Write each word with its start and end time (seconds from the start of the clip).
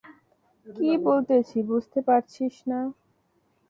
কী 0.67 0.89
বলতেছি 1.05 1.57
বুঝতে 1.69 1.99
পারছিস 2.07 2.55
না? 2.67 2.79